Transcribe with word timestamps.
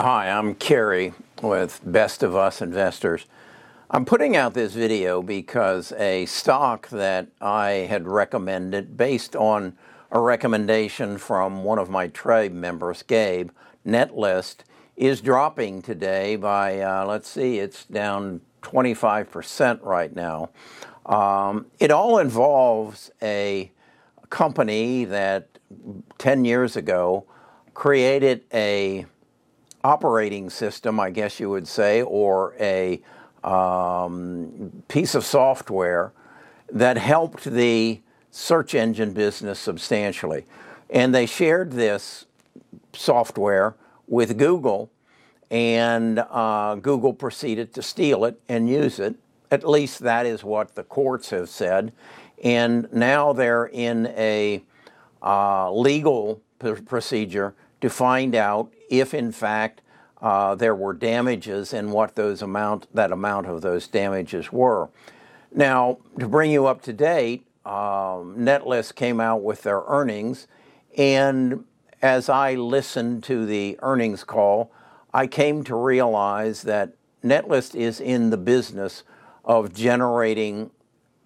Hi, 0.00 0.30
I'm 0.30 0.54
Kerry 0.54 1.12
with 1.42 1.82
Best 1.84 2.22
of 2.22 2.34
Us 2.34 2.62
Investors. 2.62 3.26
I'm 3.90 4.06
putting 4.06 4.34
out 4.34 4.54
this 4.54 4.72
video 4.72 5.20
because 5.20 5.92
a 5.92 6.24
stock 6.24 6.88
that 6.88 7.28
I 7.38 7.86
had 7.90 8.08
recommended 8.08 8.96
based 8.96 9.36
on 9.36 9.76
a 10.10 10.18
recommendation 10.18 11.18
from 11.18 11.64
one 11.64 11.78
of 11.78 11.90
my 11.90 12.06
tribe 12.06 12.52
members, 12.52 13.02
Gabe, 13.02 13.50
Netlist, 13.86 14.60
is 14.96 15.20
dropping 15.20 15.82
today 15.82 16.34
by, 16.34 16.80
uh, 16.80 17.04
let's 17.04 17.28
see, 17.28 17.58
it's 17.58 17.84
down 17.84 18.40
25% 18.62 19.84
right 19.84 20.16
now. 20.16 20.48
Um, 21.04 21.66
it 21.78 21.90
all 21.90 22.16
involves 22.16 23.10
a 23.20 23.70
company 24.30 25.04
that 25.04 25.58
10 26.16 26.46
years 26.46 26.74
ago 26.74 27.26
created 27.74 28.44
a 28.54 29.04
operating 29.82 30.50
system, 30.50 31.00
I 31.00 31.10
guess 31.10 31.40
you 31.40 31.50
would 31.50 31.66
say, 31.66 32.02
or 32.02 32.54
a 32.60 33.00
um, 33.42 34.82
piece 34.88 35.14
of 35.14 35.24
software 35.24 36.12
that 36.70 36.98
helped 36.98 37.44
the 37.44 38.00
search 38.30 38.74
engine 38.74 39.12
business 39.12 39.58
substantially. 39.58 40.44
And 40.90 41.14
they 41.14 41.26
shared 41.26 41.72
this 41.72 42.26
software 42.92 43.76
with 44.06 44.36
Google, 44.36 44.90
and 45.50 46.18
uh, 46.18 46.76
Google 46.76 47.12
proceeded 47.12 47.72
to 47.74 47.82
steal 47.82 48.24
it 48.24 48.40
and 48.48 48.68
use 48.68 48.98
it. 48.98 49.16
At 49.50 49.68
least 49.68 50.00
that 50.00 50.26
is 50.26 50.44
what 50.44 50.74
the 50.74 50.84
courts 50.84 51.30
have 51.30 51.48
said. 51.48 51.92
And 52.42 52.92
now 52.92 53.32
they're 53.32 53.66
in 53.66 54.06
a 54.08 54.62
uh, 55.22 55.72
legal 55.72 56.40
procedure 56.58 57.54
to 57.80 57.90
find 57.90 58.34
out 58.34 58.72
if, 58.88 59.14
in 59.14 59.32
fact, 59.32 59.80
uh, 60.20 60.54
there 60.54 60.74
were 60.74 60.92
damages 60.92 61.72
and 61.72 61.92
what 61.92 62.14
those 62.14 62.42
amount 62.42 62.86
that 62.94 63.10
amount 63.10 63.46
of 63.46 63.62
those 63.62 63.88
damages 63.88 64.52
were. 64.52 64.90
Now, 65.52 65.98
to 66.18 66.28
bring 66.28 66.50
you 66.50 66.66
up 66.66 66.82
to 66.82 66.92
date, 66.92 67.46
um, 67.64 68.36
Netlist 68.36 68.94
came 68.94 69.20
out 69.20 69.42
with 69.42 69.62
their 69.62 69.82
earnings, 69.86 70.46
and 70.96 71.64
as 72.02 72.28
I 72.28 72.54
listened 72.54 73.22
to 73.24 73.46
the 73.46 73.78
earnings 73.82 74.24
call, 74.24 74.70
I 75.12 75.26
came 75.26 75.64
to 75.64 75.74
realize 75.74 76.62
that 76.62 76.94
Netlist 77.24 77.74
is 77.74 78.00
in 78.00 78.30
the 78.30 78.36
business 78.36 79.02
of 79.44 79.74
generating 79.74 80.70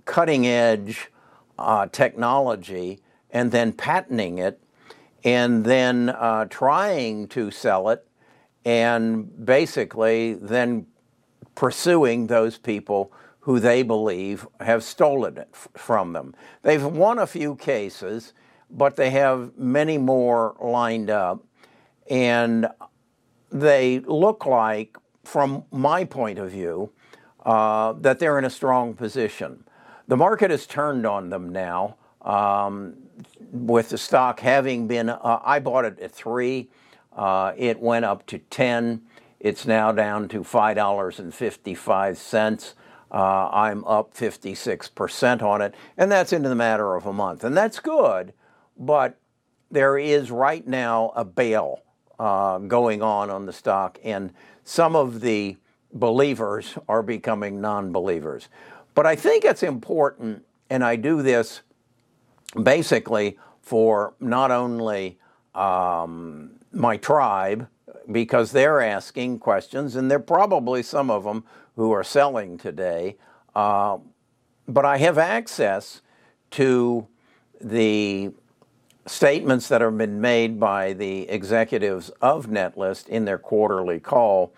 cutting 0.04 0.46
edge 0.46 1.10
uh, 1.58 1.86
technology 1.86 3.00
and 3.30 3.52
then 3.52 3.72
patenting 3.72 4.38
it 4.38 4.60
and 5.24 5.64
then 5.64 6.10
uh, 6.10 6.44
trying 6.46 7.26
to 7.28 7.50
sell 7.50 7.88
it 7.88 8.06
and 8.64 9.44
basically 9.44 10.34
then 10.34 10.86
pursuing 11.54 12.26
those 12.26 12.58
people 12.58 13.12
who 13.40 13.60
they 13.60 13.82
believe 13.82 14.46
have 14.60 14.82
stolen 14.82 15.36
it 15.36 15.48
f- 15.52 15.68
from 15.74 16.12
them. 16.12 16.34
They've 16.62 16.84
won 16.84 17.18
a 17.18 17.26
few 17.26 17.56
cases, 17.56 18.32
but 18.70 18.96
they 18.96 19.10
have 19.10 19.56
many 19.58 19.98
more 19.98 20.56
lined 20.60 21.10
up. 21.10 21.44
And 22.08 22.68
they 23.50 24.00
look 24.00 24.46
like, 24.46 24.96
from 25.24 25.64
my 25.70 26.04
point 26.04 26.38
of 26.38 26.50
view, 26.50 26.90
uh, 27.44 27.92
that 27.94 28.18
they're 28.18 28.38
in 28.38 28.44
a 28.44 28.50
strong 28.50 28.94
position. 28.94 29.64
The 30.08 30.16
market 30.16 30.50
has 30.50 30.66
turned 30.66 31.06
on 31.06 31.30
them 31.30 31.50
now, 31.50 31.96
um, 32.22 32.96
with 33.54 33.88
the 33.90 33.98
stock 33.98 34.40
having 34.40 34.88
been, 34.88 35.08
uh, 35.08 35.38
I 35.44 35.60
bought 35.60 35.84
it 35.84 36.00
at 36.00 36.10
three. 36.10 36.70
Uh, 37.12 37.52
it 37.56 37.78
went 37.80 38.04
up 38.04 38.26
to 38.26 38.38
10. 38.38 39.02
It's 39.38 39.64
now 39.64 39.92
down 39.92 40.26
to 40.28 40.40
$5.55. 40.40 42.74
Uh, 43.10 43.50
I'm 43.52 43.84
up 43.84 44.14
56% 44.14 45.42
on 45.42 45.60
it, 45.62 45.74
and 45.96 46.10
that's 46.10 46.32
into 46.32 46.48
the 46.48 46.56
matter 46.56 46.96
of 46.96 47.06
a 47.06 47.12
month. 47.12 47.44
And 47.44 47.56
that's 47.56 47.78
good, 47.78 48.32
but 48.76 49.20
there 49.70 49.96
is 49.96 50.32
right 50.32 50.66
now 50.66 51.12
a 51.14 51.24
bail 51.24 51.82
uh, 52.18 52.58
going 52.58 53.02
on 53.02 53.30
on 53.30 53.46
the 53.46 53.52
stock, 53.52 54.00
and 54.02 54.32
some 54.64 54.96
of 54.96 55.20
the 55.20 55.56
believers 55.92 56.76
are 56.88 57.04
becoming 57.04 57.60
non 57.60 57.92
believers. 57.92 58.48
But 58.94 59.06
I 59.06 59.14
think 59.14 59.44
it's 59.44 59.62
important, 59.62 60.44
and 60.68 60.82
I 60.82 60.96
do 60.96 61.22
this 61.22 61.62
basically 62.62 63.38
for 63.60 64.14
not 64.20 64.50
only 64.50 65.18
um, 65.54 66.50
my 66.72 66.96
tribe, 66.96 67.68
because 68.10 68.52
they're 68.52 68.80
asking 68.80 69.38
questions, 69.38 69.96
and 69.96 70.10
there 70.10 70.18
are 70.18 70.22
probably 70.22 70.82
some 70.82 71.10
of 71.10 71.24
them 71.24 71.44
who 71.76 71.90
are 71.92 72.04
selling 72.04 72.58
today. 72.58 73.16
Uh, 73.54 73.98
but 74.68 74.84
I 74.84 74.98
have 74.98 75.18
access 75.18 76.02
to 76.52 77.06
the 77.60 78.30
statements 79.06 79.68
that 79.68 79.80
have 79.80 79.96
been 79.98 80.20
made 80.20 80.58
by 80.58 80.92
the 80.92 81.28
executives 81.28 82.10
of 82.20 82.46
Netlist 82.46 83.08
in 83.08 83.24
their 83.24 83.38
quarterly 83.38 84.00
call 84.00 84.54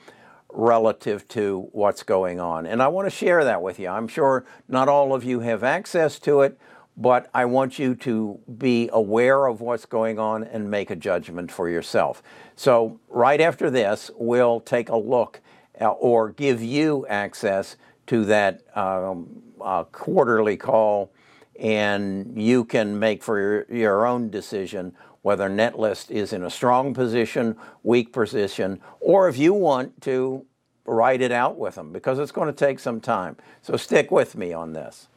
relative 0.52 1.26
to 1.28 1.68
what's 1.72 2.02
going 2.02 2.40
on. 2.40 2.66
And 2.66 2.82
I 2.82 2.88
want 2.88 3.06
to 3.06 3.10
share 3.10 3.44
that 3.44 3.60
with 3.60 3.78
you. 3.78 3.88
I'm 3.88 4.08
sure 4.08 4.44
not 4.68 4.88
all 4.88 5.14
of 5.14 5.24
you 5.24 5.40
have 5.40 5.64
access 5.64 6.18
to 6.20 6.42
it, 6.42 6.58
but 6.96 7.28
I 7.34 7.44
want 7.44 7.78
you 7.78 7.94
to 7.96 8.40
be 8.58 8.88
aware 8.92 9.46
of 9.46 9.60
what's 9.60 9.84
going 9.84 10.18
on 10.18 10.44
and 10.44 10.70
make 10.70 10.90
a 10.90 10.96
judgment 10.96 11.52
for 11.52 11.68
yourself. 11.68 12.22
So, 12.54 13.00
right 13.08 13.40
after 13.40 13.70
this, 13.70 14.10
we'll 14.16 14.60
take 14.60 14.88
a 14.88 14.96
look 14.96 15.40
uh, 15.80 15.90
or 15.90 16.30
give 16.30 16.62
you 16.62 17.06
access 17.08 17.76
to 18.06 18.24
that 18.26 18.62
um, 18.76 19.42
uh, 19.60 19.84
quarterly 19.84 20.56
call, 20.56 21.12
and 21.60 22.40
you 22.40 22.64
can 22.64 22.98
make 22.98 23.22
for 23.22 23.38
your, 23.38 23.66
your 23.68 24.06
own 24.06 24.30
decision 24.30 24.94
whether 25.20 25.50
Netlist 25.50 26.10
is 26.10 26.32
in 26.32 26.44
a 26.44 26.50
strong 26.50 26.94
position, 26.94 27.56
weak 27.82 28.12
position, 28.12 28.80
or 29.00 29.28
if 29.28 29.36
you 29.36 29.52
want 29.52 30.00
to 30.00 30.46
write 30.84 31.20
it 31.20 31.32
out 31.32 31.58
with 31.58 31.74
them 31.74 31.92
because 31.92 32.18
it's 32.20 32.30
going 32.30 32.46
to 32.46 32.52
take 32.54 32.78
some 32.78 33.00
time. 33.00 33.36
So, 33.60 33.76
stick 33.76 34.10
with 34.10 34.34
me 34.34 34.54
on 34.54 34.72
this. 34.72 35.08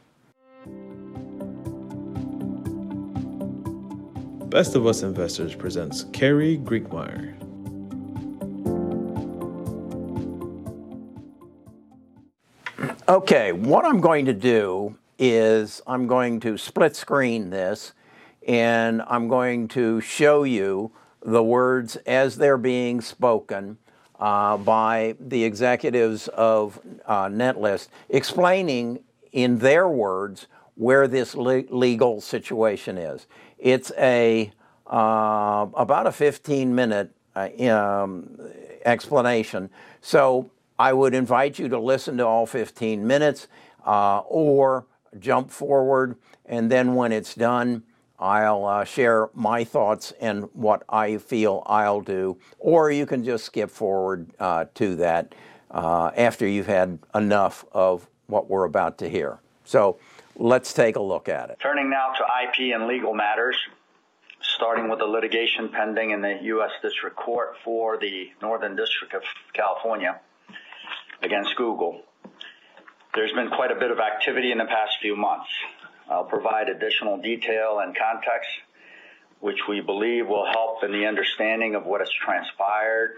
Best 4.50 4.74
of 4.74 4.88
Us 4.88 5.04
Investors 5.04 5.54
presents 5.54 6.06
Kerry 6.06 6.58
Griegmeier. 6.58 7.36
Okay, 13.08 13.52
what 13.52 13.86
I'm 13.86 14.02
going 14.02 14.26
to 14.26 14.34
do 14.34 14.98
is 15.20 15.84
I'm 15.86 16.08
going 16.08 16.40
to 16.40 16.58
split 16.58 16.96
screen 16.96 17.52
this 17.52 17.94
and 18.48 19.04
I'm 19.06 19.28
going 19.28 19.68
to 19.70 20.02
show 20.02 20.42
you 20.42 20.94
the 21.22 21.44
words 21.44 21.98
as 22.08 22.38
they're 22.38 22.58
being 22.58 23.02
spoken 23.02 23.78
uh, 24.20 24.58
by 24.58 25.16
the 25.20 25.44
executives 25.44 26.28
of 26.30 26.80
uh, 27.06 27.26
Netlist, 27.26 27.90
explaining 28.10 29.04
in 29.31 29.60
their 29.60 29.88
words 29.88 30.48
where 30.74 31.10
this 31.10 31.36
le- 31.36 31.66
legal 31.70 32.22
situation 32.22 32.98
is. 32.98 33.28
It's 33.59 33.92
a 33.97 34.52
uh, 34.88 35.68
about 35.75 36.08
a 36.08 36.12
15 36.12 36.74
minute 36.74 37.12
uh, 37.36 37.50
um, 37.70 38.40
explanation. 38.86 39.70
So 40.02 40.50
I 40.80 40.94
would 40.94 41.14
invite 41.14 41.59
you 41.59 41.68
to 41.69 41.80
listen 41.80 42.18
to 42.18 42.25
all 42.25 42.46
15 42.46 43.06
minutes 43.06 43.48
uh, 43.86 44.19
or 44.19 44.88
jump 45.19 45.52
forward, 45.52 46.16
and 46.46 46.72
then 46.72 46.96
when 46.96 47.12
it's 47.12 47.36
done, 47.36 47.84
I'll 48.19 48.66
uh, 48.66 48.84
share 48.84 49.30
my 49.34 49.64
thoughts 49.64 50.14
and 50.19 50.50
what 50.53 50.84
I 50.90 51.18
feel 51.18 51.64
I'll 51.66 52.02
do, 52.02 52.38
or 52.59 52.92
you 52.92 53.06
can 53.06 53.24
just 53.24 53.46
skip 53.46 53.69
forward 53.69 54.30
uh, 54.40 54.66
to 54.75 54.95
that 54.98 55.33
uh, 55.72 56.12
after 56.18 56.48
you've 56.48 56.68
had 56.68 57.00
enough 57.16 57.63
of 57.72 58.10
what 58.28 58.50
we're 58.50 58.66
about 58.66 58.98
to 59.00 59.10
hear. 59.10 59.39
So 59.63 60.00
let's 60.39 60.74
take 60.74 60.95
a 60.95 61.01
look 61.01 61.30
at 61.30 61.50
it. 61.50 61.59
Turning 61.59 61.89
now 61.89 62.13
to 62.18 62.24
IP 62.24 62.74
and 62.74 62.88
legal 62.88 63.13
matters, 63.13 63.57
starting 64.41 64.89
with 64.89 65.00
the 65.00 65.06
litigation 65.06 65.69
pending 65.69 66.12
in 66.12 66.21
the 66.21 66.39
U.S. 66.44 66.71
District 66.81 67.15
Court 67.15 67.56
for 67.63 67.97
the 67.97 68.31
Northern 68.41 68.75
District 68.75 69.13
of 69.13 69.21
California 69.53 70.19
against 71.21 71.56
Google. 71.57 72.01
There's 73.13 73.33
been 73.33 73.50
quite 73.50 73.71
a 73.71 73.75
bit 73.75 73.91
of 73.91 74.00
activity 74.00 74.51
in 74.51 74.57
the 74.57 74.65
past 74.65 74.97
few 75.01 75.15
months. 75.15 75.50
I'll 76.09 76.24
provide 76.24 76.69
additional 76.69 77.18
detail 77.18 77.80
and 77.83 77.95
context, 77.95 78.50
which 79.42 79.59
we 79.68 79.81
believe 79.81 80.27
will 80.27 80.45
help 80.45 80.83
in 80.83 80.92
the 80.92 81.06
understanding 81.06 81.75
of 81.75 81.85
what 81.85 82.01
has 82.01 82.09
transpired 82.09 83.15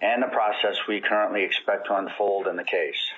and 0.00 0.22
the 0.22 0.28
process 0.28 0.76
we 0.88 1.00
currently 1.00 1.42
expect 1.42 1.86
to 1.86 1.96
unfold 1.96 2.46
in 2.46 2.56
the 2.56 2.64
case. 2.64 3.10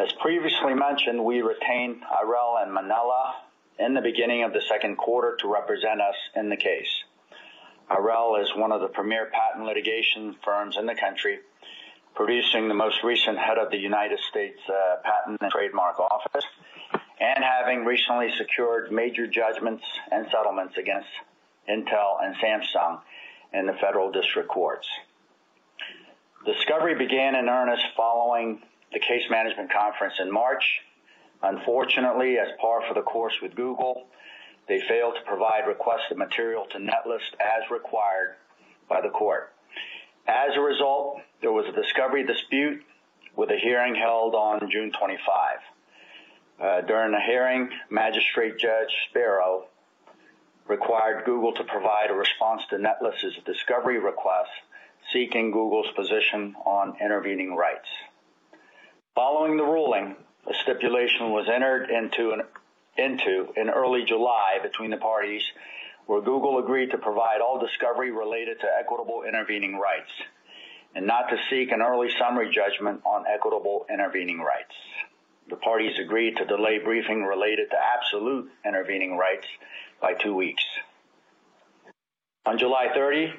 As 0.00 0.10
previously 0.14 0.72
mentioned, 0.72 1.22
we 1.22 1.42
retained 1.42 2.00
Irell 2.00 2.62
and 2.62 2.72
Manella 2.72 3.34
in 3.78 3.92
the 3.92 4.00
beginning 4.00 4.44
of 4.44 4.54
the 4.54 4.62
second 4.62 4.96
quarter 4.96 5.36
to 5.40 5.48
represent 5.52 6.00
us 6.00 6.14
in 6.34 6.48
the 6.48 6.56
case. 6.56 6.88
Irell 7.90 8.42
is 8.42 8.48
one 8.56 8.72
of 8.72 8.80
the 8.80 8.88
premier 8.88 9.30
patent 9.30 9.66
litigation 9.66 10.36
firms 10.42 10.78
in 10.78 10.86
the 10.86 10.94
country, 10.94 11.40
producing 12.14 12.68
the 12.68 12.74
most 12.74 13.02
recent 13.04 13.36
head 13.36 13.58
of 13.58 13.70
the 13.70 13.76
United 13.76 14.18
States 14.20 14.58
uh, 14.70 15.02
Patent 15.04 15.38
and 15.42 15.52
Trademark 15.52 16.00
Office, 16.00 16.46
and 17.20 17.44
having 17.44 17.84
recently 17.84 18.30
secured 18.38 18.90
major 18.90 19.26
judgments 19.26 19.84
and 20.10 20.26
settlements 20.30 20.78
against 20.78 21.08
Intel 21.68 22.24
and 22.24 22.34
Samsung 22.36 23.00
in 23.52 23.66
the 23.66 23.74
federal 23.74 24.10
district 24.10 24.48
courts. 24.48 24.88
Discovery 26.46 26.94
began 26.94 27.34
in 27.34 27.50
earnest 27.50 27.84
following 27.94 28.62
the 28.92 28.98
case 28.98 29.22
management 29.30 29.72
conference 29.72 30.14
in 30.20 30.32
March. 30.32 30.64
Unfortunately, 31.42 32.38
as 32.38 32.48
par 32.60 32.82
for 32.86 32.94
the 32.94 33.02
course 33.02 33.34
with 33.42 33.54
Google, 33.54 34.06
they 34.68 34.80
failed 34.88 35.14
to 35.16 35.22
provide 35.26 35.66
requested 35.66 36.16
material 36.16 36.66
to 36.72 36.78
Netlist 36.78 37.34
as 37.40 37.70
required 37.70 38.36
by 38.88 39.00
the 39.00 39.08
court. 39.08 39.52
As 40.26 40.56
a 40.56 40.60
result, 40.60 41.20
there 41.40 41.52
was 41.52 41.66
a 41.66 41.72
discovery 41.72 42.24
dispute 42.24 42.82
with 43.36 43.50
a 43.50 43.56
hearing 43.56 43.94
held 43.94 44.34
on 44.34 44.60
June 44.70 44.92
25. 44.92 45.58
Uh, 46.60 46.80
during 46.82 47.12
the 47.12 47.20
hearing, 47.20 47.70
Magistrate 47.88 48.58
Judge 48.58 48.92
Sparrow 49.08 49.66
required 50.68 51.24
Google 51.24 51.52
to 51.54 51.64
provide 51.64 52.10
a 52.10 52.14
response 52.14 52.62
to 52.70 52.76
Netlist's 52.76 53.42
discovery 53.44 53.98
request 53.98 54.50
seeking 55.12 55.50
Google's 55.50 55.90
position 55.96 56.54
on 56.64 56.96
intervening 57.00 57.56
rights. 57.56 57.88
Following 59.20 59.58
the 59.58 59.64
ruling, 59.64 60.16
a 60.46 60.54
stipulation 60.62 61.30
was 61.30 61.46
entered 61.46 61.90
into, 61.90 62.30
an, 62.30 62.40
into 62.96 63.52
in 63.54 63.68
early 63.68 64.02
July 64.06 64.60
between 64.62 64.88
the 64.88 64.96
parties 64.96 65.42
where 66.06 66.22
Google 66.22 66.58
agreed 66.58 66.92
to 66.92 66.96
provide 66.96 67.42
all 67.42 67.60
discovery 67.60 68.10
related 68.12 68.60
to 68.60 68.66
equitable 68.66 69.24
intervening 69.28 69.76
rights 69.76 70.10
and 70.94 71.06
not 71.06 71.28
to 71.28 71.36
seek 71.50 71.70
an 71.70 71.82
early 71.82 72.08
summary 72.18 72.50
judgment 72.50 73.02
on 73.04 73.26
equitable 73.30 73.84
intervening 73.92 74.38
rights. 74.38 74.72
The 75.50 75.56
parties 75.56 75.98
agreed 76.02 76.38
to 76.38 76.46
delay 76.46 76.78
briefing 76.78 77.22
related 77.22 77.68
to 77.72 77.76
absolute 77.76 78.50
intervening 78.64 79.18
rights 79.18 79.46
by 80.00 80.14
two 80.14 80.34
weeks. 80.34 80.64
On 82.46 82.56
July 82.56 82.86
30, 82.94 83.34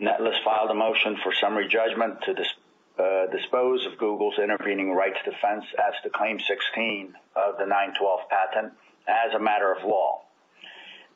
Netlist 0.00 0.42
filed 0.42 0.70
a 0.70 0.74
motion 0.74 1.18
for 1.22 1.34
summary 1.34 1.68
judgment 1.68 2.22
to 2.22 2.32
dis- 2.32 2.54
uh, 3.00 3.26
dispose 3.30 3.86
of 3.86 3.98
Google's 3.98 4.38
intervening 4.38 4.92
rights 4.92 5.18
defense 5.24 5.64
as 5.78 5.94
to 6.02 6.10
Claim 6.10 6.38
16 6.38 7.14
of 7.34 7.56
the 7.58 7.64
912 7.64 8.20
patent 8.28 8.72
as 9.08 9.34
a 9.34 9.38
matter 9.38 9.72
of 9.72 9.84
law. 9.84 10.20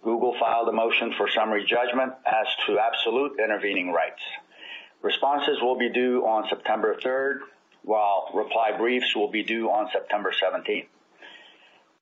Google 0.02 0.34
filed 0.38 0.68
a 0.68 0.72
motion 0.72 1.14
for 1.16 1.28
summary 1.28 1.64
judgment 1.64 2.12
as 2.26 2.46
to 2.66 2.78
absolute 2.78 3.38
intervening 3.38 3.90
rights. 3.92 4.22
Responses 5.02 5.60
will 5.60 5.78
be 5.78 5.90
due 5.90 6.26
on 6.26 6.48
September 6.48 6.96
3rd, 6.96 7.40
while 7.82 8.30
reply 8.34 8.76
briefs 8.76 9.14
will 9.14 9.30
be 9.30 9.42
due 9.42 9.70
on 9.70 9.88
September 9.92 10.32
17th. 10.32 10.86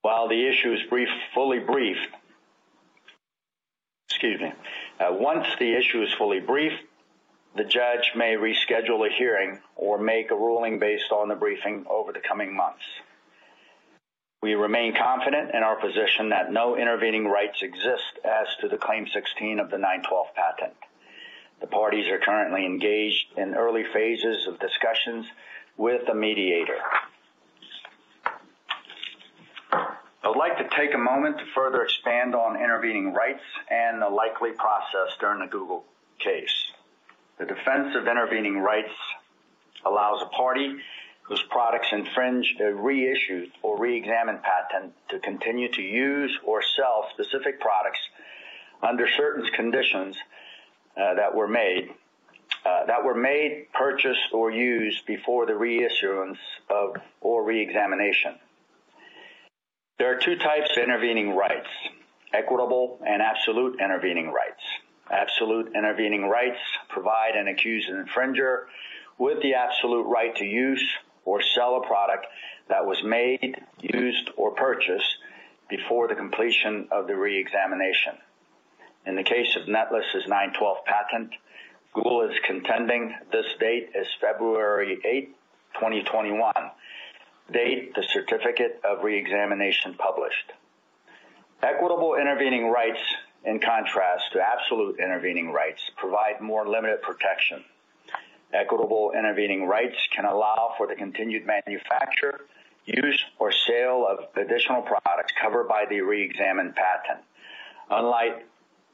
While 0.02 0.28
the 0.28 0.48
issue 0.48 0.72
is 0.72 0.80
brief, 0.88 1.08
fully 1.34 1.60
briefed, 1.60 2.14
excuse 4.08 4.40
me, 4.40 4.52
uh, 5.00 5.12
once 5.12 5.46
the 5.58 5.76
issue 5.76 6.02
is 6.02 6.12
fully 6.12 6.40
briefed, 6.40 6.82
the 7.56 7.64
judge 7.64 8.12
may 8.16 8.34
reschedule 8.36 9.06
a 9.06 9.12
hearing 9.12 9.58
or 9.76 9.98
make 9.98 10.30
a 10.30 10.34
ruling 10.34 10.78
based 10.78 11.12
on 11.12 11.28
the 11.28 11.34
briefing 11.34 11.84
over 11.88 12.12
the 12.12 12.20
coming 12.20 12.56
months. 12.56 12.84
We 14.42 14.54
remain 14.54 14.94
confident 14.96 15.50
in 15.54 15.62
our 15.62 15.76
position 15.76 16.30
that 16.30 16.50
no 16.50 16.76
intervening 16.76 17.26
rights 17.26 17.62
exist 17.62 18.18
as 18.24 18.48
to 18.60 18.68
the 18.68 18.78
Claim 18.78 19.06
16 19.06 19.60
of 19.60 19.70
the 19.70 19.78
912 19.78 20.26
patent. 20.34 20.76
The 21.60 21.68
parties 21.68 22.10
are 22.10 22.18
currently 22.18 22.66
engaged 22.66 23.26
in 23.36 23.54
early 23.54 23.84
phases 23.92 24.48
of 24.48 24.58
discussions 24.58 25.26
with 25.76 26.08
a 26.08 26.14
mediator. 26.14 26.78
I 29.72 30.28
would 30.28 30.38
like 30.38 30.58
to 30.58 30.76
take 30.76 30.94
a 30.94 30.98
moment 30.98 31.38
to 31.38 31.44
further 31.54 31.82
expand 31.84 32.34
on 32.34 32.56
intervening 32.56 33.12
rights 33.12 33.44
and 33.70 34.00
the 34.00 34.08
likely 34.08 34.52
process 34.52 35.16
during 35.20 35.40
the 35.40 35.46
Google 35.46 35.84
case. 36.18 36.71
The 37.42 37.48
defense 37.56 37.96
of 37.96 38.06
intervening 38.06 38.60
rights 38.60 38.92
allows 39.84 40.22
a 40.22 40.26
party 40.26 40.76
whose 41.22 41.42
products 41.50 41.88
infringe 41.90 42.54
a 42.60 42.72
reissued 42.72 43.50
or 43.62 43.76
re-examined 43.80 44.44
patent 44.44 44.92
to 45.08 45.18
continue 45.18 45.68
to 45.72 45.82
use 45.82 46.38
or 46.44 46.62
sell 46.62 47.08
specific 47.12 47.58
products 47.58 47.98
under 48.80 49.08
certain 49.08 49.44
conditions 49.46 50.16
uh, 50.96 51.14
that 51.14 51.34
were 51.34 51.48
made 51.48 51.90
uh, 52.64 52.86
that 52.86 53.04
were 53.04 53.16
made, 53.16 53.66
purchased, 53.74 54.32
or 54.32 54.52
used 54.52 55.04
before 55.06 55.44
the 55.44 55.52
reissuance 55.52 56.38
of 56.70 56.94
or 57.20 57.42
re-examination. 57.42 58.36
There 59.98 60.16
are 60.16 60.20
two 60.20 60.36
types 60.36 60.70
of 60.76 60.84
intervening 60.84 61.34
rights, 61.34 61.70
equitable 62.32 63.00
and 63.04 63.20
absolute 63.20 63.80
intervening 63.80 64.30
rights. 64.30 64.62
Absolute 65.10 65.72
intervening 65.74 66.28
rights 66.28 66.60
provide 66.88 67.34
an 67.34 67.48
accused 67.48 67.88
infringer 67.88 68.64
with 69.18 69.42
the 69.42 69.54
absolute 69.54 70.04
right 70.04 70.34
to 70.36 70.44
use 70.44 70.84
or 71.24 71.42
sell 71.42 71.76
a 71.76 71.86
product 71.86 72.26
that 72.68 72.86
was 72.86 73.02
made, 73.04 73.56
used, 73.80 74.30
or 74.36 74.52
purchased 74.52 75.18
before 75.68 76.08
the 76.08 76.14
completion 76.14 76.88
of 76.90 77.06
the 77.06 77.16
re-examination. 77.16 78.14
In 79.06 79.16
the 79.16 79.22
case 79.22 79.56
of 79.56 79.68
Netlist's 79.68 80.28
912 80.28 80.84
patent, 80.84 81.32
Google 81.92 82.22
is 82.22 82.38
contending 82.46 83.14
this 83.30 83.46
date 83.58 83.90
is 83.94 84.06
February 84.20 84.98
8, 85.04 85.34
2021, 85.74 86.52
date 87.52 87.94
the 87.94 88.02
certificate 88.02 88.80
of 88.84 89.02
reexamination 89.04 89.94
published. 89.94 90.52
Equitable 91.62 92.14
intervening 92.14 92.70
rights, 92.70 93.00
in 93.44 93.58
contrast 93.58 94.32
to 94.32 94.40
absolute 94.40 94.98
intervening 94.98 95.50
rights, 95.50 95.82
provide 95.96 96.40
more 96.40 96.68
limited 96.68 97.02
protection. 97.02 97.64
Equitable 98.52 99.12
intervening 99.16 99.66
rights 99.66 99.96
can 100.14 100.24
allow 100.24 100.74
for 100.76 100.86
the 100.86 100.94
continued 100.94 101.46
manufacture, 101.46 102.40
use, 102.84 103.24
or 103.38 103.50
sale 103.50 104.06
of 104.08 104.26
additional 104.36 104.82
products 104.82 105.32
covered 105.40 105.68
by 105.68 105.84
the 105.88 106.00
reexamined 106.00 106.74
patent. 106.74 107.24
Unlike 107.90 108.46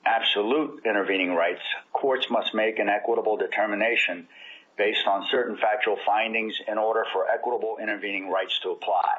absolute 0.04 0.82
intervening 0.86 1.34
rights, 1.34 1.62
courts 1.92 2.26
must 2.30 2.54
make 2.54 2.78
an 2.78 2.88
equitable 2.88 3.36
determination 3.36 4.28
based 4.76 5.06
on 5.06 5.26
certain 5.30 5.56
factual 5.56 5.98
findings 6.06 6.54
in 6.68 6.78
order 6.78 7.04
for 7.12 7.28
equitable 7.28 7.78
intervening 7.82 8.30
rights 8.30 8.58
to 8.62 8.70
apply. 8.70 9.16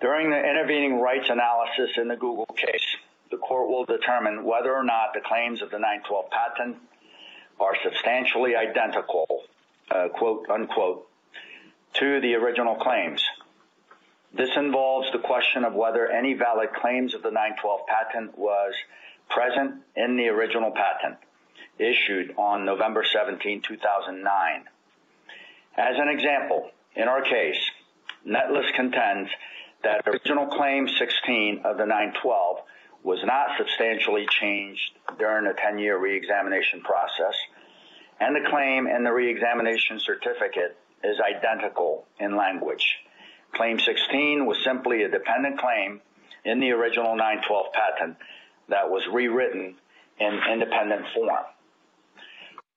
During 0.00 0.30
the 0.30 0.38
intervening 0.38 1.00
rights 1.00 1.30
analysis 1.30 1.96
in 1.96 2.08
the 2.08 2.16
Google 2.16 2.46
case, 2.56 2.96
the 3.32 3.38
court 3.38 3.68
will 3.68 3.86
determine 3.86 4.44
whether 4.44 4.72
or 4.72 4.84
not 4.84 5.14
the 5.14 5.20
claims 5.20 5.62
of 5.62 5.70
the 5.70 5.78
912 5.78 6.26
patent 6.30 6.76
are 7.58 7.74
substantially 7.82 8.54
identical, 8.54 9.26
uh, 9.90 10.08
quote 10.08 10.48
unquote, 10.50 11.08
to 11.94 12.20
the 12.20 12.34
original 12.34 12.76
claims. 12.76 13.24
This 14.34 14.50
involves 14.56 15.10
the 15.12 15.18
question 15.18 15.64
of 15.64 15.74
whether 15.74 16.10
any 16.10 16.34
valid 16.34 16.72
claims 16.74 17.14
of 17.14 17.22
the 17.22 17.30
912 17.30 17.80
patent 17.86 18.38
was 18.38 18.74
present 19.28 19.82
in 19.96 20.16
the 20.16 20.28
original 20.28 20.70
patent 20.70 21.16
issued 21.78 22.34
on 22.36 22.66
November 22.66 23.02
17, 23.02 23.62
2009. 23.62 24.64
As 25.76 25.96
an 25.98 26.08
example, 26.08 26.70
in 26.94 27.08
our 27.08 27.22
case, 27.22 27.60
Netlist 28.26 28.74
contends 28.74 29.30
that 29.82 30.06
original 30.06 30.46
claim 30.46 30.86
16 30.86 31.62
of 31.64 31.78
the 31.78 31.86
912 31.86 32.58
was 33.02 33.18
not 33.24 33.56
substantially 33.58 34.26
changed 34.28 34.92
during 35.18 35.44
the 35.44 35.54
10-year 35.54 35.98
reexamination 35.98 36.80
process, 36.82 37.36
and 38.20 38.36
the 38.36 38.48
claim 38.48 38.86
in 38.86 39.04
the 39.04 39.12
reexamination 39.12 39.98
certificate 40.00 40.76
is 41.02 41.16
identical 41.20 42.06
in 42.20 42.36
language. 42.36 42.96
Claim 43.54 43.78
16 43.78 44.46
was 44.46 44.62
simply 44.64 45.02
a 45.02 45.08
dependent 45.08 45.58
claim 45.58 46.00
in 46.44 46.60
the 46.60 46.70
original 46.70 47.16
912 47.16 47.66
patent 47.72 48.16
that 48.68 48.88
was 48.88 49.02
rewritten 49.12 49.74
in 50.18 50.40
independent 50.52 51.04
form. 51.14 51.44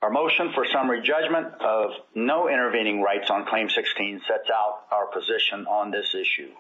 Our 0.02 0.10
motion 0.10 0.52
for 0.54 0.66
summary 0.66 1.02
judgment 1.02 1.48
of 1.62 1.92
no 2.14 2.48
intervening 2.50 3.02
rights 3.02 3.30
on 3.30 3.46
Claim 3.46 3.70
16 3.70 4.22
sets 4.28 4.50
out 4.52 4.84
our 4.92 5.08
position 5.08 5.66
on 5.66 5.90
this 5.90 6.14
issue. 6.14 6.52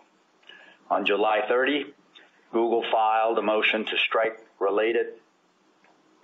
On 0.90 1.06
July 1.06 1.42
30, 1.48 1.94
Google 2.52 2.84
filed 2.92 3.38
a 3.38 3.42
motion 3.42 3.86
to 3.86 3.98
strike 3.98 4.40
related 4.60 5.08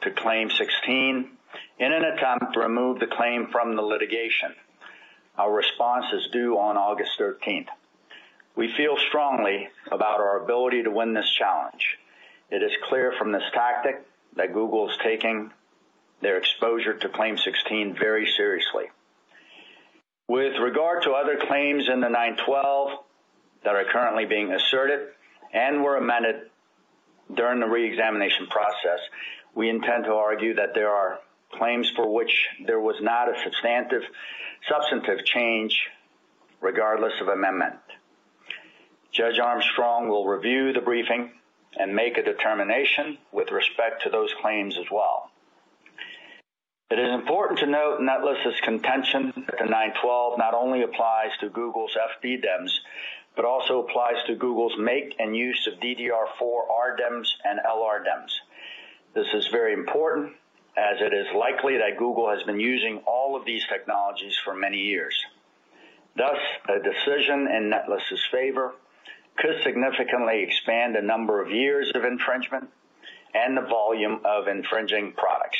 to 0.02 0.12
Claim 0.12 0.50
16 0.50 1.30
in 1.80 1.92
an 1.92 2.04
attempt 2.04 2.54
to 2.54 2.60
remove 2.60 3.00
the 3.00 3.08
claim 3.08 3.48
from 3.52 3.76
the 3.76 3.82
litigation. 3.82 4.54
Our 5.38 5.54
response 5.54 6.06
is 6.14 6.28
due 6.32 6.58
on 6.58 6.78
August 6.78 7.12
13th. 7.20 7.68
We 8.56 8.74
feel 8.76 8.98
strongly 9.08 9.70
about 9.92 10.20
our 10.20 10.44
ability 10.44 10.84
to 10.84 10.92
win 10.92 11.14
this 11.14 11.30
challenge. 11.38 11.98
It 12.50 12.62
is 12.62 12.72
clear 12.90 13.14
from 13.18 13.32
this 13.32 13.44
tactic 13.54 14.06
that 14.36 14.54
Google 14.54 14.90
is 14.90 14.98
taking 15.02 15.52
their 16.22 16.38
exposure 16.38 16.94
to 16.94 17.10
Claim 17.10 17.38
16 17.38 17.96
very 18.00 18.28
seriously. 18.38 18.86
With 20.28 20.58
regard 20.62 21.04
to 21.04 21.12
other 21.12 21.38
claims 21.38 21.90
in 21.90 22.02
the 22.02 22.10
912 22.10 22.92
that 23.64 23.76
are 23.76 23.86
currently 23.86 24.26
being 24.26 24.52
asserted 24.52 25.08
and 25.54 25.84
were 25.84 25.98
amended 25.98 26.50
during 27.34 27.60
the 27.60 27.68
reexamination 27.68 28.48
process, 28.48 29.00
we 29.56 29.70
intend 29.70 30.06
to 30.06 30.14
argue 30.14 30.56
that 30.56 30.74
there 30.74 30.90
are 30.90 31.20
claims 31.54 31.92
for 31.96 32.14
which 32.14 32.48
there 32.66 32.80
was 32.80 32.96
not 33.02 33.28
a 33.28 33.40
substantive 33.44 34.04
substantive 34.70 35.26
change 35.26 35.90
regardless 36.62 37.14
of 37.20 37.28
amendment. 37.28 37.76
Judge 39.12 39.40
Armstrong 39.40 40.08
will 40.08 40.28
review 40.28 40.72
the 40.72 40.82
briefing 40.82 41.32
and 41.78 41.96
make 41.96 42.18
a 42.18 42.24
determination 42.24 43.18
with 43.32 43.52
respect 43.52 44.04
to 44.04 44.10
those 44.10 44.34
claims 44.42 44.78
as 44.78 44.86
well. 44.92 45.32
It 46.92 47.00
is 47.00 47.14
important 47.14 47.60
to 47.60 47.68
note 47.68 48.02
Netlist's 48.02 48.60
contention 48.62 49.34
that 49.48 49.60
the 49.60 49.66
912 49.66 50.38
not 50.38 50.54
only 50.54 50.84
applies 50.84 51.32
to 51.40 51.50
Google's 51.50 51.96
FBDIMMs, 51.96 52.72
but 53.36 53.46
also 53.46 53.80
applies 53.84 54.24
to 54.28 54.36
Google's 54.36 54.78
make 54.78 55.16
and 55.20 55.36
use 55.36 55.68
of 55.68 55.80
DDR4 55.80 56.42
RDIMMs 56.42 57.28
and 57.46 57.60
LRDIMMs. 57.60 58.32
This 59.14 59.28
is 59.34 59.48
very 59.48 59.74
important 59.74 60.34
as 60.78 61.02
it 61.02 61.14
is 61.14 61.28
likely 61.36 61.78
that 61.78 61.98
Google 61.98 62.30
has 62.30 62.44
been 62.44 62.60
using 62.60 63.02
all 63.06 63.36
of 63.36 63.46
these 63.46 63.64
technologies 63.68 64.38
for 64.44 64.54
many 64.54 64.78
years. 64.78 65.16
Thus, 66.16 66.38
a 66.68 66.80
decision 66.80 67.48
in 67.48 67.70
Netlist's 67.70 68.26
favor 68.32 68.74
could 69.38 69.64
significantly 69.64 70.44
expand 70.44 70.96
the 70.96 71.02
number 71.02 71.42
of 71.42 71.52
years 71.52 71.92
of 71.96 72.04
infringement 72.04 72.70
and 73.34 73.56
the 73.56 73.62
volume 73.62 74.20
of 74.26 74.48
infringing 74.48 75.14
products. 75.14 75.60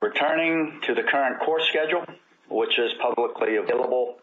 Returning 0.00 0.80
to 0.86 0.94
the 0.94 1.02
current 1.02 1.40
course 1.40 1.68
schedule, 1.68 2.04
which 2.48 2.78
is 2.78 2.92
publicly 3.00 3.56
available, 3.56 4.16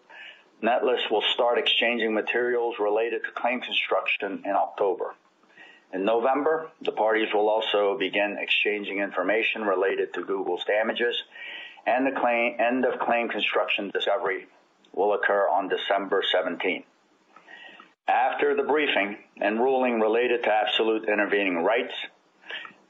Netlist 0.61 1.09
will 1.09 1.23
start 1.33 1.57
exchanging 1.57 2.13
materials 2.13 2.75
related 2.79 3.23
to 3.23 3.31
claim 3.31 3.61
construction 3.61 4.43
in 4.45 4.51
October. 4.51 5.15
In 5.93 6.03
November, 6.03 6.69
the 6.81 6.91
parties 6.91 7.33
will 7.33 7.49
also 7.49 7.97
begin 7.97 8.37
exchanging 8.39 8.99
information 8.99 9.63
related 9.63 10.13
to 10.13 10.23
Google's 10.23 10.65
damages, 10.65 11.15
and 11.85 12.05
the 12.05 12.19
claim, 12.19 12.57
end 12.59 12.85
of 12.85 12.99
claim 12.99 13.29
construction 13.29 13.89
discovery 13.89 14.47
will 14.93 15.13
occur 15.13 15.47
on 15.47 15.69
December 15.69 16.23
17. 16.29 16.83
After 18.07 18.55
the 18.55 18.63
briefing 18.63 19.17
and 19.39 19.59
ruling 19.59 19.99
related 19.99 20.43
to 20.43 20.53
absolute 20.53 21.07
intervening 21.07 21.63
rights, 21.63 21.93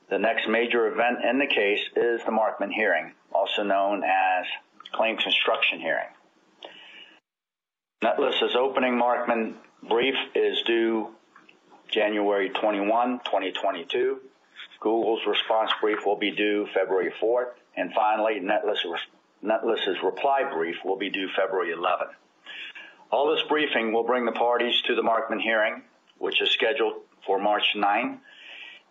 the 0.10 0.18
next 0.18 0.48
major 0.48 0.88
event 0.88 1.24
in 1.24 1.38
the 1.38 1.46
case 1.46 1.82
is 1.96 2.22
the 2.26 2.32
Markman 2.32 2.74
hearing, 2.74 3.14
also 3.32 3.62
known 3.62 4.04
as 4.04 4.46
claim 4.92 5.18
construction 5.18 5.80
hearing. 5.80 6.08
Netlist's 8.02 8.56
opening 8.56 8.94
Markman 8.94 9.56
brief 9.84 10.16
is 10.34 10.62
due 10.62 11.10
January 11.92 12.50
21, 12.50 13.20
2022. 13.26 14.20
Google's 14.80 15.20
response 15.28 15.72
brief 15.82 16.06
will 16.06 16.16
be 16.16 16.32
due 16.32 16.66
February 16.74 17.12
4th, 17.22 17.52
and 17.76 17.92
finally, 17.94 18.40
Netlist's, 18.40 19.02
Netlist's 19.42 20.02
reply 20.02 20.50
brief 20.50 20.78
will 20.86 20.96
be 20.96 21.10
due 21.10 21.28
February 21.36 21.76
11th. 21.76 22.14
All 23.12 23.36
this 23.36 23.44
briefing 23.50 23.92
will 23.92 24.06
bring 24.06 24.26
the 24.26 24.32
parties 24.32 24.82
to 24.84 24.96
the 24.96 25.02
Markman 25.02 25.42
hearing, 25.42 25.82
which 26.20 26.42
is 26.42 26.52
scheduled 26.52 27.02
for 27.26 27.38
March 27.38 27.66
9, 27.76 28.22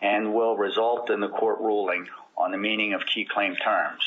and 0.02 0.34
will 0.34 0.54
result 0.54 1.08
in 1.08 1.20
the 1.20 1.30
court 1.30 1.60
ruling 1.60 2.08
on 2.36 2.50
the 2.50 2.58
meaning 2.58 2.92
of 2.92 3.06
key 3.06 3.24
claim 3.24 3.56
terms. 3.56 4.02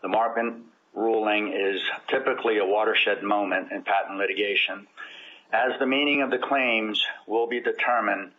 The 0.00 0.08
Markman 0.08 0.62
ruling 0.98 1.52
is 1.52 1.80
typically 2.08 2.58
a 2.58 2.66
watershed 2.66 3.22
moment 3.22 3.70
in 3.70 3.82
patent 3.82 4.18
litigation, 4.18 4.86
as 5.52 5.78
the 5.78 5.86
meaning 5.86 6.22
of 6.22 6.30
the 6.30 6.38
claims 6.38 7.02
will 7.26 7.46
be 7.46 7.60
determined 7.60 8.32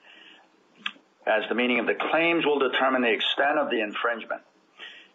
as 1.26 1.44
the 1.48 1.56
meaning 1.56 1.80
of 1.80 1.86
the 1.86 1.96
claims 1.96 2.46
will 2.46 2.60
determine 2.60 3.04
the 3.04 3.12
extent 3.12 3.60
of 3.60 3.70
the 3.70 3.82
infringement. 3.82 4.42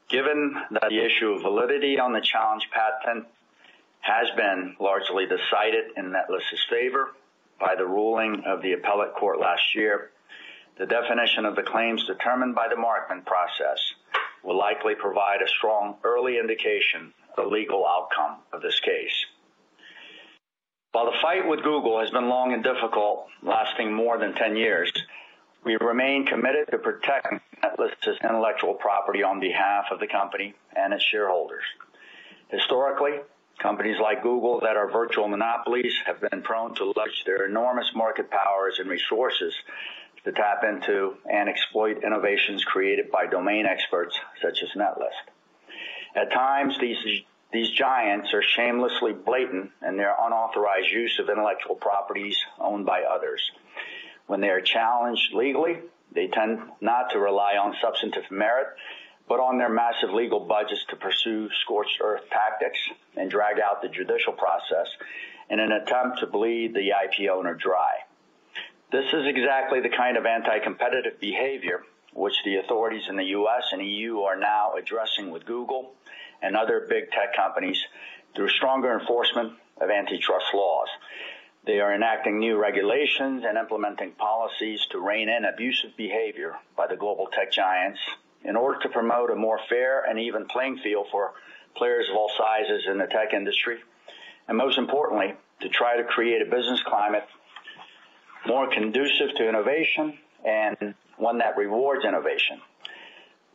Given 0.09 0.55
that 0.71 0.89
the 0.89 1.05
issue 1.05 1.33
of 1.33 1.43
validity 1.43 1.99
on 1.99 2.13
the 2.13 2.21
challenge 2.21 2.69
patent 2.71 3.27
has 4.01 4.29
been 4.37 4.77
largely 4.79 5.27
decided 5.27 5.91
in 5.97 6.13
Netlist's 6.13 6.65
favor 6.71 7.09
by 7.59 7.75
the 7.75 7.87
ruling 7.87 8.45
of 8.47 8.63
the 8.63 8.75
appellate 8.75 9.15
court 9.15 9.41
last 9.41 9.75
year, 9.75 10.11
the 10.79 10.87
definition 10.87 11.47
of 11.47 11.57
the 11.57 11.63
claims 11.63 12.07
determined 12.07 12.55
by 12.55 12.69
the 12.69 12.77
Markman 12.77 13.25
process 13.25 13.79
will 14.45 14.59
likely 14.59 14.95
provide 14.95 15.41
a 15.43 15.49
strong 15.49 15.97
early 16.05 16.39
indication 16.39 17.13
the 17.37 17.43
legal 17.43 17.87
outcome 17.87 18.39
of 18.53 18.63
this 18.63 18.79
case. 18.81 19.27
While 20.93 21.07
the 21.07 21.19
fight 21.21 21.49
with 21.49 21.65
Google 21.65 21.99
has 22.01 22.11
been 22.11 22.29
long 22.29 22.53
and 22.53 22.63
difficult, 22.63 23.27
lasting 23.43 23.93
more 23.93 24.17
than 24.17 24.35
10 24.35 24.57
years, 24.57 24.93
we 25.65 25.77
remain 25.77 26.25
committed 26.27 26.69
to 26.71 26.79
protecting 26.79 27.41
Netlist's 27.63 28.21
intellectual 28.23 28.75
property 28.75 29.23
on 29.23 29.41
behalf 29.41 29.87
of 29.91 29.99
the 29.99 30.07
company 30.07 30.55
and 30.77 30.93
its 30.93 31.03
shareholders. 31.03 31.65
Historically, 32.49 33.19
companies 33.59 33.97
like 34.01 34.23
Google 34.23 34.61
that 34.61 34.77
are 34.77 34.91
virtual 34.91 35.27
monopolies 35.27 35.95
have 36.07 36.21
been 36.21 36.43
prone 36.43 36.75
to 36.77 36.85
leverage 36.85 37.25
their 37.27 37.47
enormous 37.47 37.91
market 37.95 38.31
powers 38.31 38.79
and 38.79 38.89
resources 38.89 39.55
to 40.25 40.33
tap 40.33 40.63
into 40.65 41.17
and 41.31 41.49
exploit 41.49 42.05
innovations 42.05 42.65
created 42.65 43.11
by 43.11 43.27
domain 43.27 43.67
experts 43.67 44.19
such 44.41 44.63
as 44.63 44.71
Netlist. 44.77 45.34
At 46.15 46.33
times, 46.33 46.79
these, 46.81 46.99
these 47.53 47.71
giants 47.71 48.33
are 48.35 48.43
shamelessly 48.43 49.13
blatant 49.13 49.73
in 49.87 49.97
their 49.97 50.15
unauthorized 50.19 50.91
use 50.91 51.19
of 51.19 51.29
intellectual 51.29 51.75
properties 51.75 52.39
owned 52.61 52.87
by 52.87 53.03
others. 53.03 53.51
When 54.27 54.41
they 54.41 54.51
are 54.51 54.61
challenged 54.61 55.35
legally, 55.35 55.79
they 56.13 56.29
tend 56.29 56.61
not 56.81 57.11
to 57.11 57.19
rely 57.19 57.57
on 57.57 57.77
substantive 57.83 58.31
merit, 58.31 58.69
but 59.29 59.41
on 59.41 59.59
their 59.59 59.69
massive 59.69 60.11
legal 60.11 60.41
budgets 60.41 60.85
to 60.91 60.97
pursue 60.97 61.49
scorched 61.63 62.01
earth 62.01 62.29
tactics 62.31 62.79
and 63.17 63.31
drag 63.31 63.59
out 63.59 63.83
the 63.83 63.89
judicial 63.89 64.33
process 64.33 64.87
in 65.51 65.59
an 65.59 65.73
attempt 65.73 66.21
to 66.21 66.27
bleed 66.27 66.75
the 66.75 66.91
IP 66.91 67.29
owner 67.31 67.55
dry. 67.55 67.95
This 68.93 69.07
is 69.13 69.27
exactly 69.27 69.81
the 69.81 69.89
kind 69.89 70.17
of 70.17 70.27
anti-competitive 70.27 71.19
behavior 71.21 71.83
which 72.15 72.37
the 72.45 72.57
authorities 72.57 73.05
in 73.09 73.17
the 73.17 73.25
US 73.25 73.65
and 73.73 73.83
EU 73.83 74.21
are 74.21 74.37
now 74.37 74.75
addressing 74.79 75.31
with 75.31 75.45
Google 75.45 75.93
and 76.43 76.57
other 76.57 76.87
big 76.89 77.11
tech 77.11 77.35
companies 77.37 77.83
through 78.35 78.49
stronger 78.49 78.99
enforcement 78.99 79.53
of 79.81 79.91
antitrust 79.91 80.47
laws. 80.55 80.89
They 81.67 81.81
are 81.81 81.95
enacting 81.95 82.39
new 82.39 82.57
regulations 82.57 83.45
and 83.47 83.57
implementing 83.57 84.13
policies 84.13 84.87
to 84.91 85.01
rein 85.01 85.29
in 85.29 85.45
abusive 85.45 85.97
behavior 85.97 86.57
by 86.77 86.87
the 86.87 86.97
global 86.97 87.29
tech 87.33 87.51
giants 87.51 87.99
in 88.45 88.57
order 88.57 88.79
to 88.81 88.89
promote 88.91 89.31
a 89.31 89.35
more 89.35 89.59
fair 89.69 90.05
and 90.05 90.19
even 90.19 90.47
playing 90.47 90.79
field 90.79 91.07
for 91.11 91.33
players 91.75 92.09
of 92.11 92.17
all 92.17 92.31
sizes 92.37 92.85
in 92.87 92.99
the 92.99 93.07
tech 93.07 93.33
industry. 93.33 93.79
And 94.47 94.59
most 94.59 94.77
importantly, 94.77 95.35
to 95.61 95.69
try 95.71 95.97
to 95.97 96.05
create 96.05 96.43
a 96.43 96.51
business 96.51 96.83
climate 96.87 97.25
more 98.47 98.69
conducive 98.71 99.35
to 99.37 99.49
innovation 99.49 100.19
and 100.45 100.95
one 101.17 101.39
that 101.39 101.57
rewards 101.57 102.05
innovation. 102.05 102.61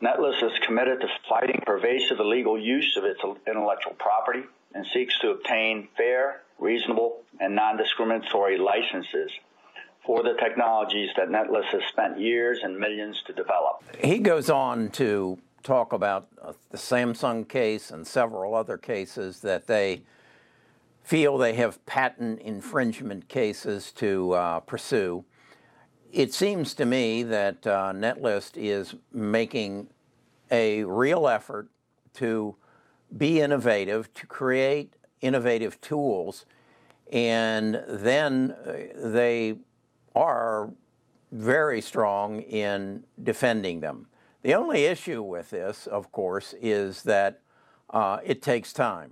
Netlist 0.02 0.44
is 0.44 0.58
committed 0.66 1.02
to 1.02 1.08
fighting 1.28 1.62
pervasive 1.66 2.20
illegal 2.20 2.58
use 2.58 2.96
of 2.98 3.04
its 3.04 3.20
intellectual 3.46 3.94
property 3.94 4.44
and 4.74 4.86
seeks 4.94 5.18
to 5.20 5.32
obtain 5.32 5.90
fair, 5.98 6.42
reasonable, 6.58 7.22
and 7.40 7.56
non-discriminatory 7.56 8.58
licenses 8.58 9.32
for 10.06 10.24
the 10.24 10.34
technologies 10.40 11.10
that 11.18 11.30
Netlist 11.30 11.68
has 11.72 11.82
spent 11.90 12.20
years 12.20 12.60
and 12.64 12.78
millions 12.80 13.22
to 13.28 13.34
develop. 13.34 13.84
He 14.02 14.20
goes 14.20 14.50
on 14.50 14.90
to 14.92 15.38
talk 15.64 15.92
about 15.92 16.28
uh, 16.42 16.54
the 16.70 16.78
Samsung 16.78 17.48
case 17.48 17.92
and 17.92 18.08
several 18.08 18.56
other 18.56 18.78
cases 18.78 19.42
that 19.42 19.68
they 19.68 20.04
feel 21.04 21.38
they 21.38 21.54
have 21.54 21.86
patent 21.86 22.40
infringement 22.40 23.28
cases 23.28 23.92
to 23.94 24.32
uh, 24.34 24.60
pursue. 24.62 25.26
It 26.12 26.34
seems 26.34 26.74
to 26.74 26.86
me 26.86 27.22
that 27.24 27.68
uh, 27.68 27.94
Netlist 27.94 28.52
is 28.56 28.96
making 29.14 29.90
a 30.50 30.84
real 30.84 31.28
effort 31.28 31.70
to 32.16 32.56
be 33.16 33.42
innovative, 33.42 34.12
to 34.16 34.26
create 34.26 34.96
innovative 35.22 35.80
tools, 35.82 36.46
and 37.12 37.84
then 37.88 38.56
uh, 38.66 38.74
they 38.96 39.58
are 40.16 40.72
very 41.32 41.80
strong 41.80 42.42
in 42.42 43.04
defending 43.22 43.80
them. 43.80 44.08
The 44.42 44.56
only 44.56 44.86
issue 44.86 45.22
with 45.22 45.52
this, 45.52 45.86
of 45.86 46.12
course, 46.12 46.56
is 46.60 47.04
that 47.04 47.42
uh, 47.92 48.18
it 48.24 48.42
takes 48.42 48.74
time. 48.74 49.12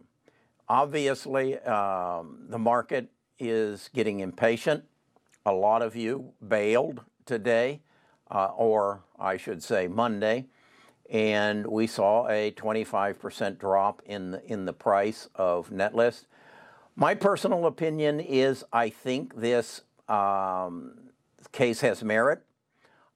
Obviously, 0.68 1.60
um, 1.60 2.46
the 2.50 2.58
market 2.58 3.12
is 3.38 3.90
getting 3.94 4.20
impatient. 4.22 4.84
A 5.48 5.54
lot 5.54 5.82
of 5.82 5.96
you 5.96 6.34
bailed 6.46 7.00
today, 7.26 7.80
uh, 8.30 8.48
or 8.58 9.04
I 9.18 9.38
should 9.38 9.64
say 9.64 9.88
Monday, 9.88 10.48
and 11.10 11.66
we 11.66 11.88
saw 11.88 12.28
a 12.28 12.52
25% 12.52 13.58
drop 13.58 14.02
in 14.06 14.32
the, 14.32 14.46
in 14.46 14.66
the 14.66 14.74
price 14.74 15.30
of 15.36 15.70
Netlist. 15.70 16.26
My 16.98 17.16
personal 17.16 17.66
opinion 17.66 18.20
is 18.20 18.66
I 18.74 18.90
think 18.90 19.38
this 19.38 19.84
um, 20.10 21.12
case 21.54 21.80
has 21.80 22.04
merit. 22.04 22.44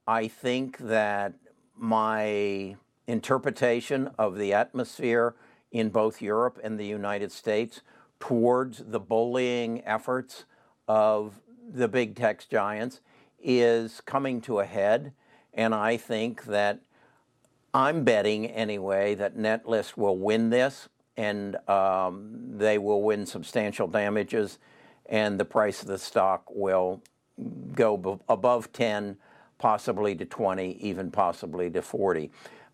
I 0.08 0.30
think 0.30 0.78
that 0.78 1.34
my 1.76 2.78
interpretation 3.08 4.10
of 4.18 4.38
the 4.38 4.54
atmosphere 4.54 5.36
in 5.70 5.90
both 5.90 6.22
Europe 6.22 6.62
and 6.64 6.80
the 6.80 6.88
United 6.88 7.34
States 7.34 7.82
towards 8.22 8.86
the 8.88 9.02
bullying 9.02 9.84
efforts 9.84 10.46
of 10.88 11.42
the 11.74 11.88
big 11.88 12.16
tech 12.16 12.48
giants 12.50 13.02
is 13.42 14.02
coming 14.02 14.42
to 14.42 14.60
a 14.60 14.66
head. 14.66 15.14
And 15.54 15.74
I 15.74 15.98
think 15.98 16.46
that 16.46 16.80
I'm 17.74 18.04
betting 18.04 18.46
anyway 18.48 19.16
that 19.16 19.38
Netlist 19.38 19.98
will 19.98 20.18
win 20.18 20.50
this 20.50 20.90
and 21.18 21.58
um, 21.70 22.58
they 22.58 22.78
will 22.78 23.02
win 23.02 23.26
substantial 23.26 23.88
damages 23.88 24.60
and 25.08 25.40
the 25.40 25.46
price 25.46 25.82
of 25.82 25.88
the 25.88 25.98
stock 25.98 26.44
will 26.50 27.02
go 27.74 27.98
b- 27.98 28.18
above 28.30 28.72
10, 28.72 29.18
possibly 29.58 30.16
to 30.16 30.26
20, 30.26 30.78
even 30.80 31.12
possibly 31.12 31.70
to 31.70 31.82
40. 31.82 32.32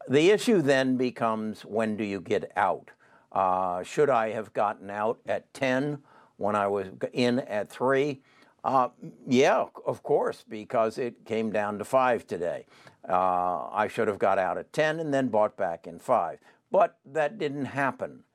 The 0.08 0.30
issue 0.30 0.62
then 0.62 0.98
becomes 0.98 1.64
when 1.66 1.98
do 1.98 2.04
you 2.04 2.22
get 2.22 2.52
out? 2.56 2.92
Uh, 3.32 3.84
should 3.84 4.10
I 4.10 4.32
have 4.32 4.54
gotten 4.54 4.90
out 4.90 5.20
at 5.26 5.54
10 5.54 6.00
when 6.38 6.56
I 6.56 6.68
was 6.68 6.88
in 7.12 7.40
at 7.40 7.70
3? 7.70 8.22
Uh, 8.68 8.90
yeah, 9.26 9.64
of 9.86 10.04
course, 10.04 10.44
because 10.50 10.98
it 10.98 11.24
came 11.24 11.52
down 11.52 11.80
to 11.80 11.86
5 11.86 12.28
today. 12.28 12.66
Uh, 13.08 13.70
I 13.72 13.88
should 13.88 14.10
have 14.10 14.20
got 14.20 14.38
out 14.38 14.58
at 14.58 14.74
10 14.74 15.00
and 15.00 15.14
then 15.14 15.30
bought 15.30 15.56
back 15.56 15.88
in 15.88 16.00
5. 16.00 16.38
But 16.70 16.98
that 17.06 17.38
didn't 17.38 17.64
happen. 17.64 18.26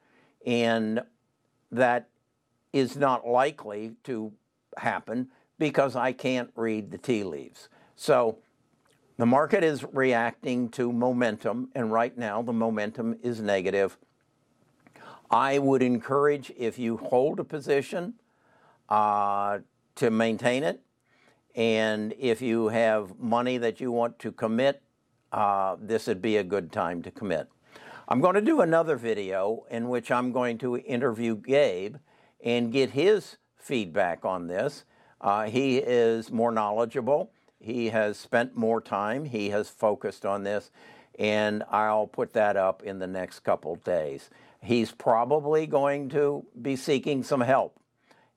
And 0.46 1.02
that 1.70 2.08
is 2.72 2.96
not 2.96 3.26
likely 3.26 3.92
to 4.04 4.32
happen 4.78 5.28
because 5.58 5.94
I 5.96 6.12
can't 6.12 6.50
read 6.56 6.92
the 6.92 6.98
tea 6.98 7.24
leaves. 7.24 7.68
So 7.94 8.38
the 9.18 9.26
market 9.26 9.62
is 9.62 9.84
reacting 9.92 10.70
to 10.70 10.90
momentum, 10.94 11.68
and 11.74 11.92
right 11.92 12.16
now 12.16 12.40
the 12.40 12.54
momentum 12.54 13.18
is 13.22 13.42
negative. 13.42 13.98
I 15.30 15.58
would 15.58 15.82
encourage 15.82 16.50
if 16.56 16.78
you 16.78 16.96
hold 16.96 17.38
a 17.38 17.44
position 17.44 18.14
uh, 18.88 19.58
to 20.02 20.11
maintain 20.11 20.64
it. 20.64 20.80
And 21.54 22.12
if 22.18 22.42
you 22.42 22.68
have 22.68 23.21
money 23.21 23.56
that 23.59 23.80
you 23.80 23.92
want 23.92 24.18
to 24.18 24.32
commit, 24.32 24.82
uh, 25.30 25.76
this 25.80 26.09
would 26.09 26.21
be 26.21 26.38
a 26.38 26.44
good 26.44 26.73
time 26.73 27.02
to 27.02 27.11
commit. 27.12 27.49
I'm 28.09 28.21
going 28.21 28.35
to 28.35 28.40
do 28.40 28.62
another 28.62 28.97
video 28.97 29.64
in 29.71 29.88
which 29.88 30.11
I'm 30.11 30.32
going 30.32 30.59
to 30.59 30.76
interview 30.78 31.37
Gabe 31.37 31.97
and 32.44 32.73
get 32.73 32.90
his 32.90 33.37
feedback 33.56 34.25
on 34.25 34.49
this. 34.49 34.85
Uh, 35.21 35.44
he 35.44 35.78
is 35.78 36.32
more 36.32 36.50
knowledgeable. 36.50 37.30
He 37.61 37.90
has 37.90 38.18
spent 38.18 38.56
more 38.56 38.80
time. 38.80 39.25
He 39.25 39.50
has 39.50 39.68
focused 39.68 40.26
on 40.26 40.42
this, 40.42 40.73
and 41.16 41.62
I'll 41.71 42.09
put 42.09 42.32
that 42.32 42.56
up 42.56 42.82
in 42.82 42.99
the 42.99 43.06
next 43.06 43.40
couple 43.40 43.76
days. 43.76 44.30
He's 44.61 44.90
probably 44.90 45.68
going 45.68 46.09
to 46.09 46.44
be 46.61 46.75
seeking 46.75 47.23
some 47.23 47.40
help 47.40 47.78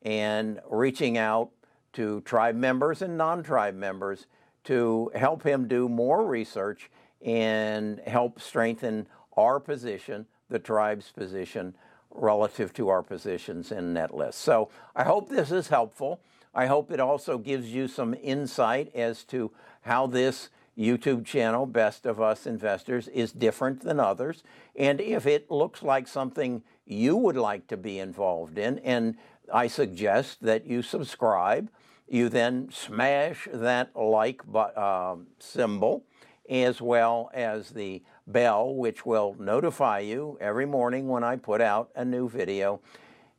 and 0.05 0.59
reaching 0.69 1.17
out 1.17 1.49
to 1.95 2.21
tribe 2.21 2.55
members 2.55 3.01
and 3.01 3.17
non 3.17 3.43
tribe 3.43 3.75
members 3.75 4.27
to 4.65 5.11
help 5.15 5.43
him 5.43 5.67
do 5.67 5.89
more 5.89 6.25
research 6.25 6.89
and 7.23 7.99
help 8.05 8.39
strengthen 8.39 9.07
our 9.37 9.59
position, 9.59 10.25
the 10.49 10.59
tribe's 10.59 11.11
position, 11.11 11.75
relative 12.11 12.73
to 12.73 12.89
our 12.89 13.03
positions 13.03 13.71
in 13.71 13.93
Netlist. 13.93 14.35
So 14.35 14.69
I 14.95 15.03
hope 15.03 15.29
this 15.29 15.51
is 15.51 15.67
helpful. 15.67 16.21
I 16.53 16.67
hope 16.67 16.91
it 16.91 16.99
also 16.99 17.37
gives 17.37 17.67
you 17.67 17.87
some 17.87 18.15
insight 18.21 18.93
as 18.95 19.23
to 19.25 19.51
how 19.81 20.07
this 20.07 20.49
YouTube 20.77 21.25
channel, 21.25 21.65
Best 21.65 22.05
of 22.05 22.21
Us 22.21 22.45
Investors, 22.45 23.07
is 23.09 23.31
different 23.31 23.81
than 23.81 23.99
others. 23.99 24.43
And 24.75 24.99
if 24.99 25.25
it 25.25 25.51
looks 25.51 25.83
like 25.83 26.07
something 26.07 26.63
you 26.85 27.15
would 27.15 27.37
like 27.37 27.67
to 27.67 27.77
be 27.77 27.99
involved 27.99 28.57
in, 28.57 28.79
and 28.79 29.15
I 29.53 29.67
suggest 29.67 30.41
that 30.43 30.65
you 30.65 30.81
subscribe, 30.81 31.69
you 32.07 32.29
then 32.29 32.69
smash 32.71 33.47
that 33.51 33.95
like 33.95 34.41
uh, 34.53 35.15
symbol 35.39 36.03
as 36.49 36.81
well 36.81 37.31
as 37.33 37.71
the 37.71 38.03
bell, 38.27 38.73
which 38.75 39.05
will 39.05 39.35
notify 39.39 39.99
you 39.99 40.37
every 40.39 40.65
morning 40.65 41.07
when 41.07 41.23
I 41.23 41.35
put 41.35 41.61
out 41.61 41.89
a 41.95 42.05
new 42.05 42.29
video. 42.29 42.81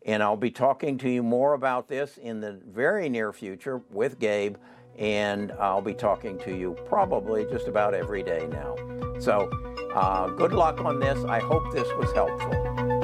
And 0.05 0.23
I'll 0.23 0.37
be 0.37 0.51
talking 0.51 0.99
to 0.99 1.11
you 1.11 1.23
more 1.23 1.55
about 1.55 1.89
this 1.89 2.17
in 2.19 2.41
the 2.41 2.61
very 2.69 3.09
near 3.09 3.33
future 3.33 3.83
with 3.91 4.19
Gabe, 4.21 4.57
and 4.97 5.53
I'll 5.53 5.83
be 5.83 5.95
talking 5.95 6.39
to 6.41 6.57
you 6.57 6.77
probably 6.87 7.45
just 7.47 7.67
about 7.67 7.93
every 7.93 8.23
day 8.23 8.47
now. 8.51 8.77
So, 9.19 9.51
uh, 9.95 10.29
good 10.29 10.53
luck 10.53 10.81
on 10.81 11.01
this. 11.01 11.23
I 11.25 11.41
hope 11.41 11.73
this 11.73 11.89
was 11.95 12.13
helpful. 12.13 12.96